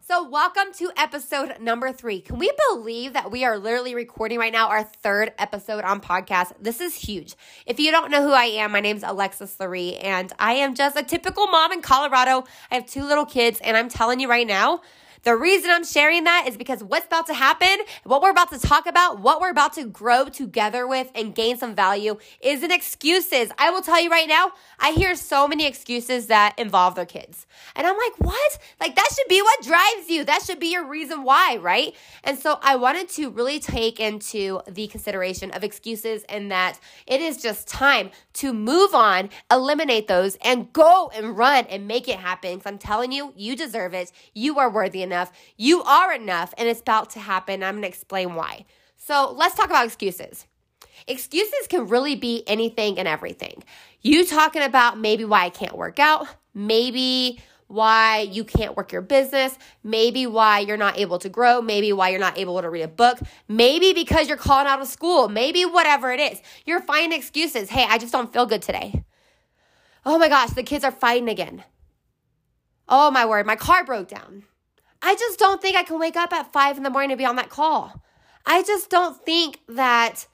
[0.00, 2.22] So, welcome to episode number three.
[2.22, 6.52] Can we believe that we are literally recording right now our third episode on podcast?
[6.58, 7.34] This is huge.
[7.66, 10.74] If you don't know who I am, my name is Alexis Laree, and I am
[10.74, 12.44] just a typical mom in Colorado.
[12.70, 14.80] I have two little kids, and I'm telling you right now,
[15.22, 18.58] the reason I'm sharing that is because what's about to happen, what we're about to
[18.58, 23.50] talk about, what we're about to grow together with and gain some value isn't excuses.
[23.58, 27.46] I will tell you right now, I hear so many excuses that involve their kids.
[27.74, 28.58] And I'm like, what?
[28.80, 30.24] Like, that should be what drives you.
[30.24, 31.94] That should be your reason why, right?
[32.24, 37.20] And so I wanted to really take into the consideration of excuses and that it
[37.20, 42.16] is just time to move on, eliminate those, and go and run and make it
[42.16, 42.58] happen.
[42.58, 44.12] Because I'm telling you, you deserve it.
[44.34, 45.32] You are worthy enough.
[45.56, 47.62] You are enough, and it's about to happen.
[47.62, 48.66] I'm going to explain why.
[48.96, 50.46] So let's talk about excuses.
[51.06, 53.62] Excuses can really be anything and everything.
[54.02, 59.02] You talking about maybe why I can't work out, maybe why you can't work your
[59.02, 62.82] business, maybe why you're not able to grow, maybe why you're not able to read
[62.82, 66.40] a book, maybe because you're calling out of school, maybe whatever it is.
[66.64, 67.68] You're finding excuses.
[67.68, 69.04] Hey, I just don't feel good today.
[70.04, 71.62] Oh my gosh, the kids are fighting again.
[72.88, 74.44] Oh my word, my car broke down.
[75.02, 77.24] I just don't think I can wake up at five in the morning to be
[77.24, 78.02] on that call.
[78.44, 80.26] I just don't think that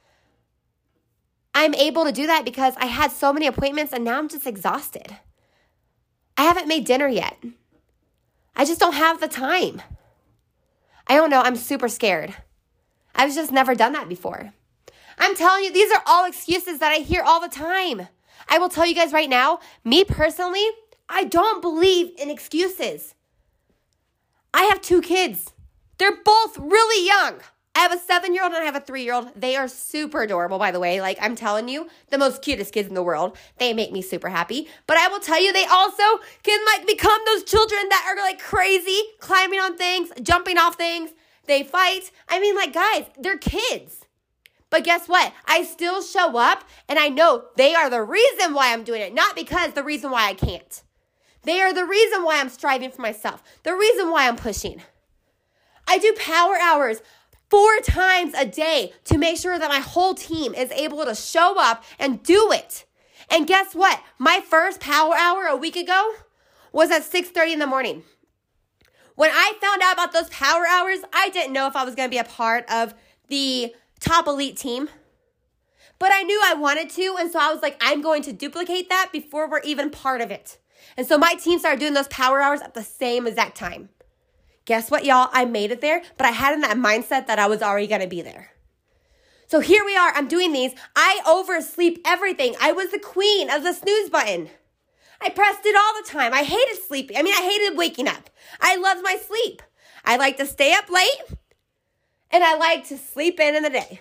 [1.55, 4.47] I'm able to do that because I had so many appointments and now I'm just
[4.47, 5.17] exhausted.
[6.37, 7.37] I haven't made dinner yet.
[8.57, 9.83] I just don't have the time.
[11.07, 11.43] I don't know.
[11.43, 12.35] I'm super scared.
[13.15, 14.53] I've just never done that before.
[15.19, 18.09] I'm telling you, these are all excuses that I hear all the time.
[18.49, 20.67] I will tell you guys right now, me personally,
[21.09, 23.15] I don't believe in excuses.
[24.55, 25.53] I have two kids.
[25.99, 27.41] They're both really young.
[27.75, 29.29] I have a seven year old and I have a three year old.
[29.35, 31.01] They are super adorable, by the way.
[31.01, 33.37] Like, I'm telling you, the most cutest kids in the world.
[33.59, 34.69] They make me super happy.
[34.87, 36.05] But I will tell you, they also
[36.45, 41.11] can like become those children that are like crazy, climbing on things, jumping off things.
[41.47, 42.13] They fight.
[42.29, 44.03] I mean, like, guys, they're kids.
[44.71, 45.33] But guess what?
[45.47, 49.15] I still show up and I know they are the reason why I'm doing it,
[49.15, 50.83] not because the reason why I can't.
[51.45, 54.83] They are the reason why I'm striving for myself, the reason why I'm pushing.
[55.87, 57.03] I do power hours
[57.51, 61.61] four times a day to make sure that my whole team is able to show
[61.61, 62.85] up and do it.
[63.31, 64.03] And guess what?
[64.19, 66.15] My first power hour a week ago
[66.73, 68.03] was at 6:30 in the morning.
[69.15, 72.09] When I found out about those power hours, I didn't know if I was going
[72.09, 72.95] to be a part of
[73.29, 74.89] the top elite team.
[76.01, 78.89] But I knew I wanted to, and so I was like, I'm going to duplicate
[78.89, 80.59] that before we're even part of it.
[80.97, 83.89] And so my team started doing those power hours at the same exact time.
[84.65, 85.29] Guess what, y'all?
[85.33, 88.07] I made it there, but I had in that mindset that I was already gonna
[88.07, 88.51] be there.
[89.47, 90.13] So here we are.
[90.15, 90.73] I'm doing these.
[90.97, 92.55] I oversleep everything.
[92.61, 94.49] I was the queen of the snooze button.
[95.21, 96.33] I pressed it all the time.
[96.33, 97.17] I hated sleeping.
[97.17, 98.31] I mean, I hated waking up.
[98.61, 99.63] I loved my sleep.
[100.05, 101.39] I like to stay up late
[102.31, 104.01] and I like to sleep in in the day.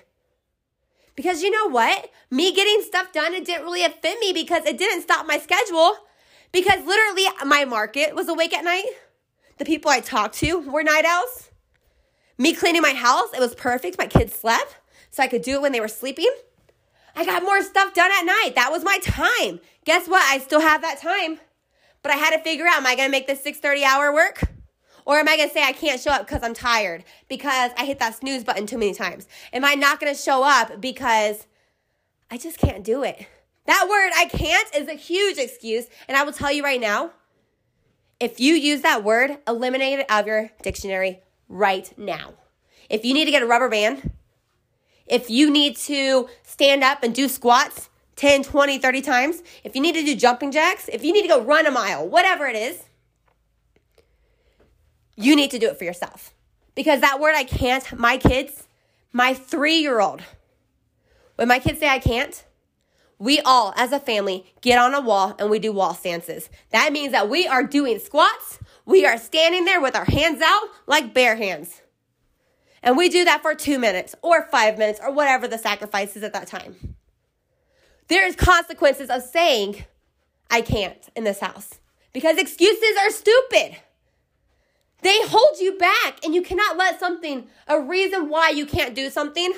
[1.16, 2.10] Because you know what?
[2.32, 5.96] Me getting stuff done, it didn't really offend me because it didn't stop my schedule.
[6.54, 8.86] Because literally, my market was awake at night.
[9.58, 11.50] The people I talked to were night owls.
[12.38, 13.98] Me cleaning my house, it was perfect.
[13.98, 14.78] My kids slept,
[15.12, 16.32] so I could do it when they were sleeping.
[17.16, 18.54] I got more stuff done at night.
[18.56, 19.60] That was my time.
[19.86, 20.24] Guess what?
[20.24, 21.40] I still have that time.
[22.02, 24.44] But I had to figure out am I going to make this 6:30 hour work?
[25.06, 27.86] Or am I going to say I can't show up because I'm tired because I
[27.86, 29.28] hit that snooze button too many times?
[29.52, 31.46] Am I not going to show up because
[32.32, 33.28] I just can't do it?
[33.66, 35.86] That word, I can't, is a huge excuse.
[36.08, 37.12] And I will tell you right now,
[38.20, 42.34] if you use that word, eliminate it out of your dictionary right now.
[42.90, 44.12] If you need to get a rubber band,
[45.08, 49.82] if you need to stand up and do squats 10, 20, 30 times, if you
[49.82, 52.56] need to do jumping jacks, if you need to go run a mile, whatever it
[52.56, 52.84] is,
[55.16, 56.34] you need to do it for yourself.
[56.76, 58.68] Because that word I can't, my kids,
[59.12, 60.22] my three year old,
[61.36, 62.44] when my kids say I can't,
[63.20, 66.50] we all, as a family, get on a wall and we do wall stances.
[66.72, 68.60] That means that we are doing squats.
[68.86, 71.82] We are standing there with our hands out like bare hands.
[72.82, 76.24] And we do that for two minutes or five minutes or whatever the sacrifice is
[76.24, 76.96] at that time.
[78.10, 79.86] There is consequences of saying,
[80.52, 81.80] I can't in this house
[82.12, 83.78] because excuses are stupid.
[85.02, 89.10] They hold you back, and you cannot let something, a reason why you can't do
[89.10, 89.54] something,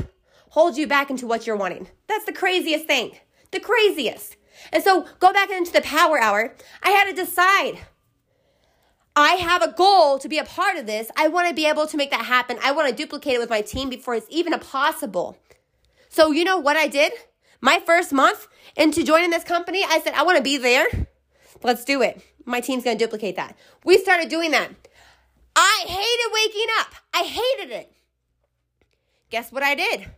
[0.50, 1.88] hold you back into what you're wanting.
[2.08, 3.12] That's the craziest thing.
[3.56, 4.36] The craziest.
[4.74, 6.54] And so go back into the power hour.
[6.84, 7.80] I had to decide.
[9.16, 11.10] I have a goal to be a part of this.
[11.16, 12.60] I want to be able to make that happen.
[12.62, 15.38] I want to duplicate it with my team before it's even possible.
[16.10, 17.13] So, you know what I did?
[17.62, 20.88] My first month into joining this company, I said, I want to be there.
[21.63, 22.22] Let's do it.
[22.44, 23.58] My team's going to duplicate that.
[23.86, 24.69] We started doing that.
[25.56, 26.94] I hated waking up.
[27.13, 27.94] I hated it.
[29.30, 30.12] Guess what I did?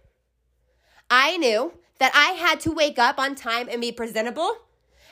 [1.11, 4.55] I knew that I had to wake up on time and be presentable.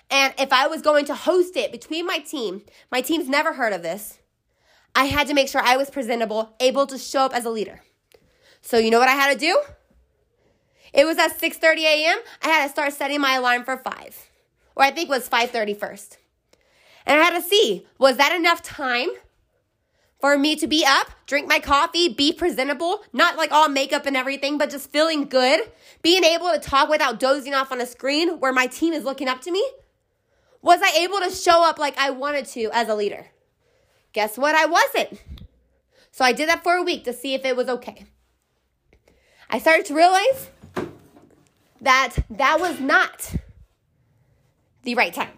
[0.10, 3.74] And if I was going to host it between my team, my team's never heard
[3.74, 4.20] of this.
[4.96, 7.82] I had to make sure I was presentable, able to show up as a leader.
[8.62, 9.62] So you know what I had to do?
[10.94, 12.18] It was at 6:30 a.m.
[12.42, 14.30] I had to start setting my alarm for 5.
[14.76, 16.18] Or I think it was 5:30 first.
[17.06, 19.10] And I had to see, was that enough time
[20.26, 24.18] for me to be up, drink my coffee, be presentable, not like all makeup and
[24.18, 25.60] everything, but just feeling good,
[26.02, 29.28] being able to talk without dozing off on a screen where my team is looking
[29.28, 29.64] up to me?
[30.64, 33.28] Was I able to show up like I wanted to as a leader?
[34.14, 34.56] Guess what?
[34.56, 35.22] I wasn't.
[36.10, 38.08] So I did that for a week to see if it was okay.
[39.52, 40.50] I started to realize
[41.82, 43.32] that that was not
[44.82, 45.38] the right time.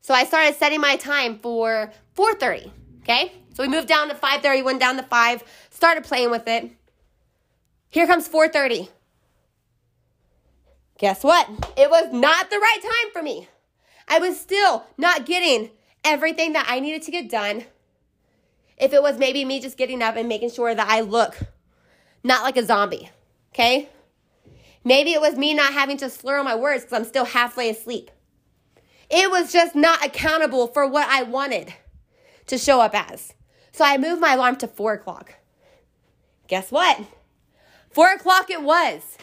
[0.00, 2.72] So I started setting my time for 4:30,
[3.02, 3.34] okay?
[3.58, 6.70] So we moved down to 5:30, went down to 5, started playing with it.
[7.90, 8.88] Here comes 4:30.
[10.96, 11.48] Guess what?
[11.76, 13.48] It was not the right time for me.
[14.06, 15.72] I was still not getting
[16.04, 17.64] everything that I needed to get done.
[18.76, 21.36] If it was maybe me just getting up and making sure that I look
[22.22, 23.10] not like a zombie,
[23.52, 23.88] okay?
[24.84, 28.12] Maybe it was me not having to slur my words because I'm still halfway asleep.
[29.10, 31.74] It was just not accountable for what I wanted
[32.46, 33.34] to show up as.
[33.78, 35.34] So I moved my alarm to four o'clock.
[36.48, 37.00] Guess what?
[37.88, 39.16] Four o'clock it was.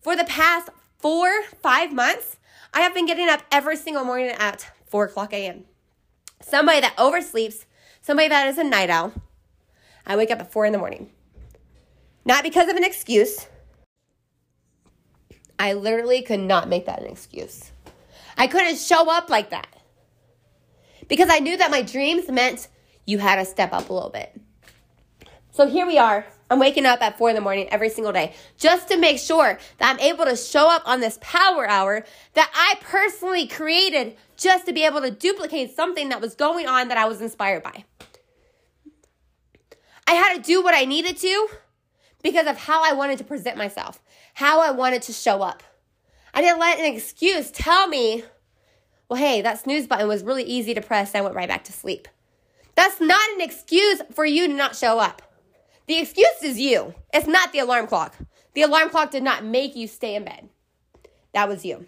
[0.00, 2.38] For the past four, five months,
[2.72, 5.66] I have been getting up every single morning at four o'clock a.m.
[6.40, 7.66] Somebody that oversleeps,
[8.00, 9.12] somebody that is a night owl,
[10.06, 11.10] I wake up at four in the morning.
[12.24, 13.46] Not because of an excuse.
[15.58, 17.72] I literally could not make that an excuse.
[18.38, 19.68] I couldn't show up like that
[21.08, 22.68] because I knew that my dreams meant
[23.06, 24.40] you had to step up a little bit.
[25.50, 26.26] So here we are.
[26.50, 29.58] I'm waking up at four in the morning every single day just to make sure
[29.78, 32.04] that I'm able to show up on this power hour
[32.34, 36.88] that I personally created just to be able to duplicate something that was going on
[36.88, 37.84] that I was inspired by.
[40.06, 41.48] I had to do what I needed to
[42.22, 44.02] because of how I wanted to present myself,
[44.34, 45.62] how I wanted to show up.
[46.34, 48.24] I didn't let an excuse tell me,
[49.08, 51.14] well, hey, that snooze button was really easy to press.
[51.14, 52.08] I went right back to sleep.
[52.74, 55.22] That's not an excuse for you to not show up.
[55.86, 56.94] The excuse is you.
[57.12, 58.16] It's not the alarm clock.
[58.54, 60.48] The alarm clock did not make you stay in bed.
[61.32, 61.86] That was you.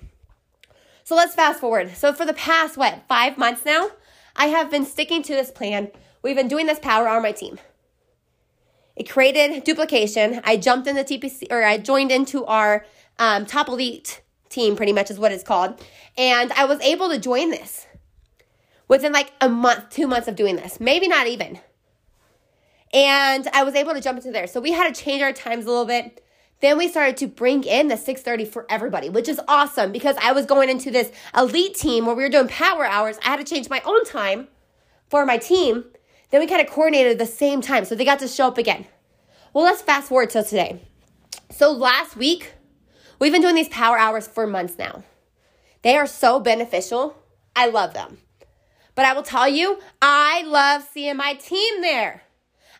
[1.04, 1.96] So let's fast forward.
[1.96, 3.90] So for the past, what, five months now,
[4.34, 5.90] I have been sticking to this plan.
[6.22, 7.58] We've been doing this power on my team.
[8.96, 10.40] It created duplication.
[10.44, 12.84] I jumped in the TPC, or I joined into our
[13.18, 15.80] um, top elite team, pretty much is what it's called.
[16.18, 17.85] And I was able to join this
[18.88, 21.60] within like a month, two months of doing this, maybe not even.
[22.92, 24.46] And I was able to jump into there.
[24.46, 26.22] So we had to change our times a little bit.
[26.60, 30.32] Then we started to bring in the 6:30 for everybody, which is awesome because I
[30.32, 33.18] was going into this elite team where we were doing power hours.
[33.22, 34.48] I had to change my own time
[35.08, 35.84] for my team.
[36.30, 38.86] Then we kind of coordinated the same time, so they got to show up again.
[39.52, 40.80] Well, let's fast forward to today.
[41.50, 42.54] So last week,
[43.18, 45.02] We've been doing these power hours for months now.
[45.82, 47.16] They are so beneficial.
[47.54, 48.18] I love them.
[48.96, 52.22] But I will tell you, I love seeing my team there.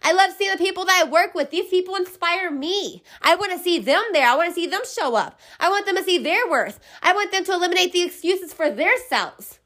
[0.02, 1.50] I love seeing the people that I work with.
[1.50, 3.02] These people inspire me.
[3.22, 4.26] I want to see them there.
[4.26, 5.38] I want to see them show up.
[5.60, 6.80] I want them to see their worth.
[7.02, 9.58] I want them to eliminate the excuses for their selves.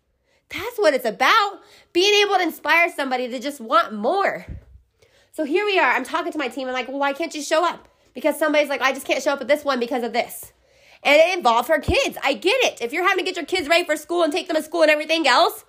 [0.49, 1.61] That's what it's about.
[1.93, 4.45] Being able to inspire somebody to just want more.
[5.33, 5.93] So here we are.
[5.93, 6.67] I'm talking to my team.
[6.67, 7.89] I'm like, well, why can't you show up?
[8.13, 10.53] Because somebody's like, I just can't show up at this one because of this
[11.03, 12.19] and it involves her kids.
[12.23, 12.83] I get it.
[12.83, 14.83] If you're having to get your kids ready for school and take them to school
[14.83, 15.65] and everything else,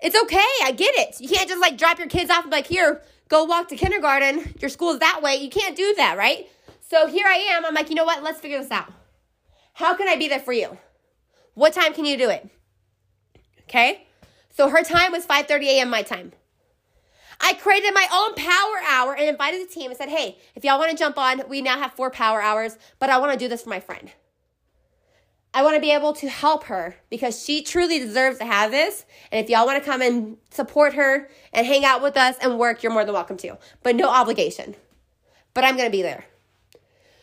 [0.00, 0.38] it's okay.
[0.62, 1.20] I get it.
[1.20, 3.76] You can't just like drop your kids off and be like, here, go walk to
[3.76, 4.54] kindergarten.
[4.60, 5.36] Your school's that way.
[5.36, 6.48] You can't do that, right?
[6.80, 7.64] So here I am.
[7.64, 8.22] I'm like, you know what?
[8.22, 8.92] Let's figure this out.
[9.72, 10.78] How can I be there for you?
[11.54, 12.48] What time can you do it?
[13.62, 14.06] Okay?
[14.50, 15.90] So her time was 5:30 a.m.
[15.90, 16.32] my time.
[17.40, 20.78] I created my own power hour and invited the team and said, "Hey, if y'all
[20.78, 23.48] want to jump on, we now have 4 power hours, but I want to do
[23.48, 24.12] this for my friend."
[25.56, 29.06] I want to be able to help her because she truly deserves to have this.
[29.30, 32.58] And if y'all want to come and support her and hang out with us and
[32.58, 34.74] work, you're more than welcome to, but no obligation.
[35.54, 36.24] But I'm going to be there.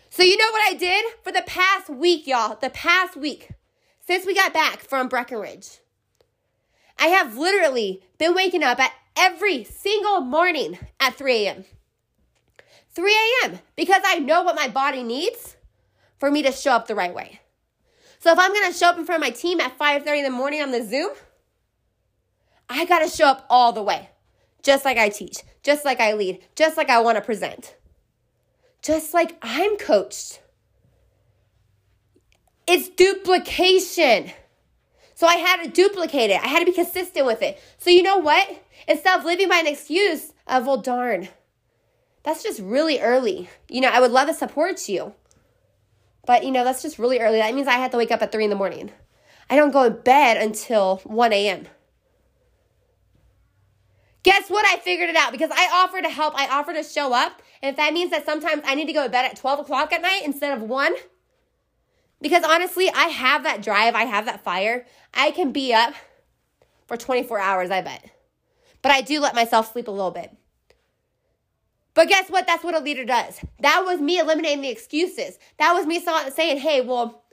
[0.10, 2.56] So, you know what I did for the past week, y'all?
[2.56, 3.52] The past week,
[4.08, 5.80] since we got back from Breckenridge,
[6.98, 11.66] I have literally been waking up at every single morning at 3 a.m.
[12.94, 13.60] 3 a.m.
[13.76, 15.58] because I know what my body needs
[16.18, 17.42] for me to show up the right way.
[18.22, 20.24] So if I'm going to show up in front of my team at 5:30 in
[20.24, 21.10] the morning on the Zoom,
[22.70, 24.10] I got to show up all the way.
[24.64, 27.76] just like I teach, just like I lead, just like I want to present,
[28.82, 30.42] just like I'm coached.
[32.68, 34.32] It's duplication.
[35.16, 36.42] So I had to duplicate it.
[36.42, 37.62] I had to be consistent with it.
[37.78, 38.64] So you know what?
[38.88, 41.30] Instead of living by an excuse of, well, darn,
[42.24, 43.50] that's just really early.
[43.70, 45.14] You know, I would love to support you.
[46.26, 47.40] But, you know, that's just really early.
[47.40, 48.92] That means I have to wake up at 3 in the morning.
[49.50, 51.68] I don't go to bed until 1 a.m.
[54.24, 54.66] Guess what?
[54.66, 56.36] I figured it out because I offer to help.
[56.38, 57.42] I offer to show up.
[57.62, 59.92] And if that means that sometimes I need to go to bed at 12 o'clock
[59.92, 60.94] at night instead of 1,
[62.22, 64.86] because honestly, I have that drive, I have that fire.
[65.14, 65.96] I can be up
[66.86, 68.12] for 24 hours, I bet.
[68.84, 70.36] But I do let myself sleep a little bit.
[71.94, 72.48] But guess what?
[72.48, 73.42] That's what a leader does.
[73.60, 75.38] That was me eliminating the excuses.
[75.58, 77.24] That was me saying, hey, well,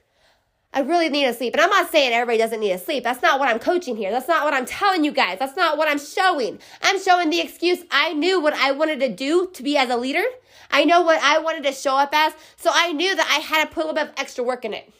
[0.72, 1.54] I really need to sleep.
[1.54, 3.04] And I'm not saying everybody doesn't need to sleep.
[3.04, 4.10] That's not what I'm coaching here.
[4.10, 5.38] That's not what I'm telling you guys.
[5.38, 6.58] That's not what I'm showing.
[6.82, 9.96] I'm showing the excuse I knew what I wanted to do to be as a
[9.96, 10.24] leader.
[10.70, 12.34] I know what I wanted to show up as.
[12.56, 14.74] So I knew that I had to put a little bit of extra work in
[14.74, 14.92] it.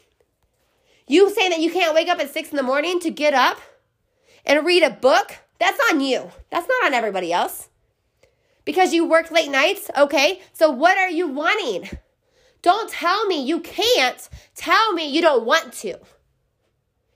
[1.07, 3.59] You saying that you can't wake up at six in the morning to get up
[4.45, 6.31] and read a book, that's on you.
[6.49, 7.68] That's not on everybody else.
[8.69, 10.43] Because you work late nights, okay?
[10.53, 11.89] So what are you wanting?
[12.61, 14.29] Don't tell me you can't.
[14.53, 15.97] Tell me you don't want to.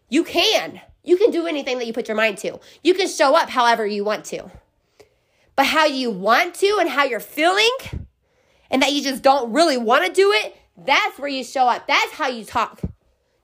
[0.09, 0.81] You can.
[1.03, 2.59] You can do anything that you put your mind to.
[2.83, 4.49] You can show up however you want to.
[5.55, 7.69] But how you want to and how you're feeling,
[8.71, 11.85] and that you just don't really want to do it, that's where you show up.
[11.85, 12.81] That's how you talk.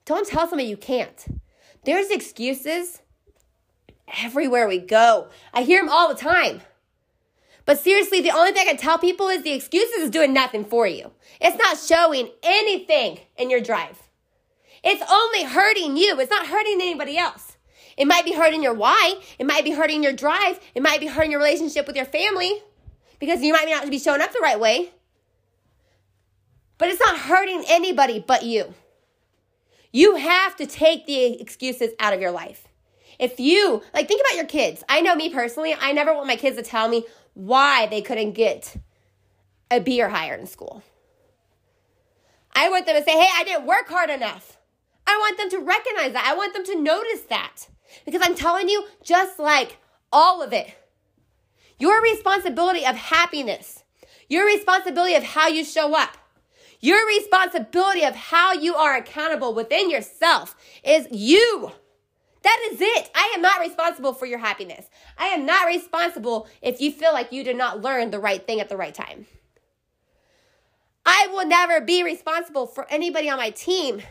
[0.06, 1.40] Don't tell somebody you can't.
[1.86, 3.04] There's excuses
[4.24, 5.28] everywhere we go.
[5.54, 6.64] I hear them all the time.
[7.66, 10.66] But seriously, the only thing I can tell people is the excuses is doing nothing
[10.66, 11.12] for you.
[11.40, 14.02] It's not showing anything in your drive.
[14.84, 16.20] It's only hurting you.
[16.20, 17.58] It's not hurting anybody else.
[17.98, 19.16] It might be hurting your why.
[19.38, 20.60] It might be hurting your drive.
[20.74, 22.62] It might be hurting your relationship with your family
[23.20, 24.92] because you might not be showing up the right way.
[26.78, 28.74] But it's not hurting anybody but you.
[29.92, 32.68] You have to take the excuses out of your life.
[33.20, 34.82] If you, like, think about your kids.
[34.88, 38.34] I know me personally, I never want my kids to tell me why they couldn't
[38.34, 38.76] get
[39.72, 40.84] a B or higher in school.
[42.54, 44.58] I want them to say, hey, I didn't work hard enough.
[45.08, 46.26] I want them to recognize that.
[46.28, 47.68] I want them to notice that.
[48.06, 49.78] Because I'm telling you, just like
[50.12, 50.76] all of it,
[51.80, 53.84] your responsibility of happiness,
[54.28, 56.18] your responsibility of how you show up,
[56.82, 61.72] your responsibility of how you are accountable within yourself is you.
[62.42, 63.10] That is it.
[63.14, 64.90] I am not responsible for your happiness.
[65.18, 68.60] I am not responsible if you feel like you did not learn the right thing
[68.60, 69.26] at the right time.
[71.06, 74.02] I will never be responsible for anybody on my team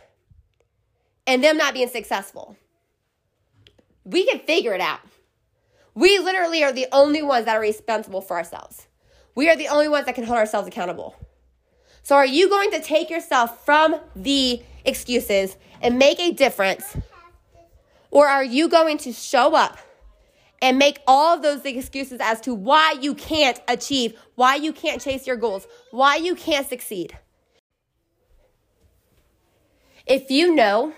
[1.27, 2.57] and them not being successful.
[4.05, 5.01] We can figure it out.
[5.95, 8.87] We literally are the only ones that are responsible for ourselves.
[9.35, 11.15] We are the only ones that can hold ourselves accountable.
[12.03, 16.97] So, are you going to take yourself from the excuses and make a difference?
[18.11, 19.79] Or are you going to show up
[20.61, 25.01] and make all of those excuses as to why you can't achieve, why you can't
[25.01, 27.17] chase your goals, why you can't succeed?
[30.07, 30.95] If you know,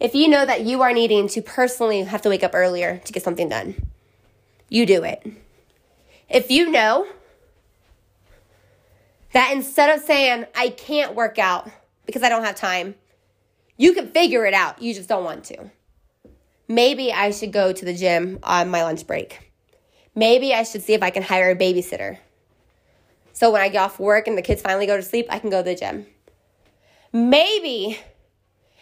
[0.00, 3.12] if you know that you are needing to personally have to wake up earlier to
[3.12, 3.88] get something done,
[4.68, 5.24] you do it.
[6.28, 7.06] If you know
[9.32, 11.70] that instead of saying, I can't work out
[12.06, 12.96] because I don't have time,
[13.76, 14.80] you can figure it out.
[14.80, 15.70] You just don't want to.
[16.68, 19.52] Maybe I should go to the gym on my lunch break.
[20.14, 22.18] Maybe I should see if I can hire a babysitter.
[23.32, 25.50] So when I get off work and the kids finally go to sleep, I can
[25.50, 26.06] go to the gym.
[27.12, 27.98] Maybe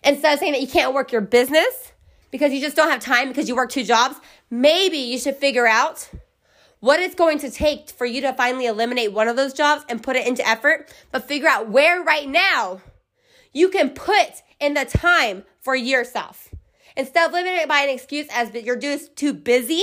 [0.05, 1.93] instead of saying that you can't work your business
[2.31, 4.17] because you just don't have time because you work two jobs,
[4.51, 6.11] maybe you should figure out
[6.81, 10.03] what it's going to take for you to finally eliminate one of those jobs and
[10.03, 12.81] put it into effort, but figure out where right now
[13.52, 16.54] you can put in the time for yourself.
[16.97, 19.82] Instead of living it by an excuse as you're just too busy,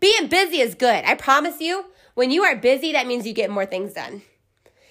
[0.00, 1.04] being busy is good.
[1.04, 4.22] I promise you, when you are busy, that means you get more things done.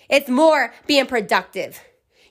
[0.10, 1.80] It's more being productive.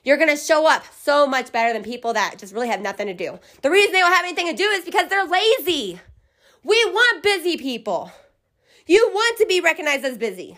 [0.03, 3.13] You're gonna show up so much better than people that just really have nothing to
[3.13, 3.39] do.
[3.61, 5.99] The reason they don't have anything to do is because they're lazy.
[6.63, 8.11] We want busy people.
[8.85, 10.57] You want to be recognized as busy.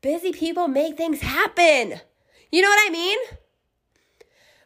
[0.00, 2.00] Busy people make things happen.
[2.50, 3.18] You know what I mean?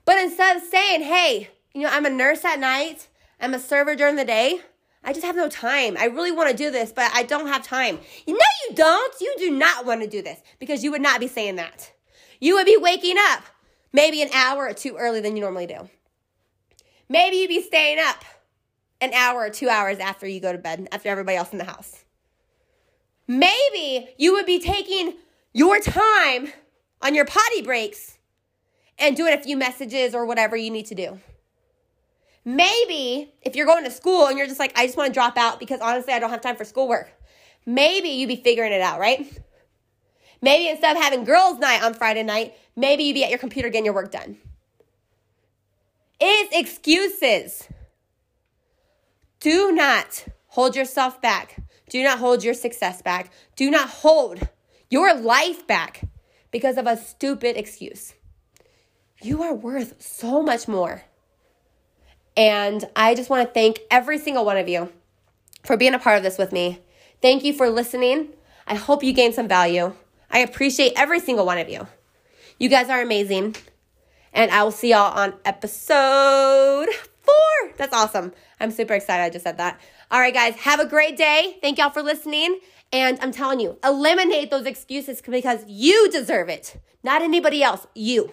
[0.07, 3.09] But instead of saying, hey, you know, I'm a nurse at night,
[3.39, 4.61] I'm a server during the day,
[5.05, 5.97] I just have no time.
[5.99, 8.01] I really want to do this, but I don't have time.
[8.27, 9.15] No, you don't.
[9.21, 11.93] You do not want to do this because you would not be saying that.
[12.41, 13.43] You would be waking up
[13.93, 15.89] maybe an hour or two earlier than you normally do.
[17.09, 18.25] Maybe you'd be staying up
[19.01, 21.65] an hour or two hours after you go to bed, after everybody else in the
[21.65, 22.05] house.
[23.29, 25.15] Maybe you would be taking
[25.53, 26.49] your time
[27.03, 28.16] on your potty breaks
[28.99, 31.21] and doing a few messages or whatever you need to do.
[32.45, 35.37] Maybe if you're going to school and you're just like, I just want to drop
[35.37, 37.13] out because honestly, I don't have time for schoolwork.
[37.67, 39.27] Maybe you'd be figuring it out, right?
[40.41, 43.69] Maybe instead of having girls' night on Friday night, maybe you'd be at your computer
[43.69, 44.37] getting your work done.
[46.21, 47.69] It's excuses.
[49.41, 51.57] Do not hold yourself back.
[51.89, 53.33] Do not hold your success back.
[53.57, 54.49] Do not hold
[54.89, 56.03] your life back
[56.51, 58.15] because of a stupid excuse.
[59.27, 61.03] You are worth so much more.
[62.37, 64.93] And I just want to thank every single one of you
[65.65, 66.79] for being a part of this with me.
[67.21, 68.29] Thank you for listening.
[68.69, 69.95] I hope you gained some value.
[70.31, 71.89] I appreciate every single one of you.
[72.61, 73.57] You guys are amazing.
[74.33, 76.87] And I will see y'all on episode
[77.23, 77.73] four.
[77.79, 78.33] That's awesome.
[78.61, 79.25] I'm super excited.
[79.25, 79.81] I just said that.
[80.09, 81.59] All right, guys, have a great day.
[81.61, 82.61] Thank y'all for listening.
[82.93, 87.89] And I'm telling you, eliminate those excuses because you deserve it, not anybody else.
[87.93, 88.33] You.